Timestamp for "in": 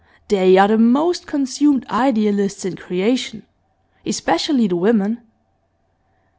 2.65-2.75